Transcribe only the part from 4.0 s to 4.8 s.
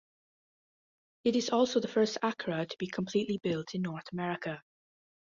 America.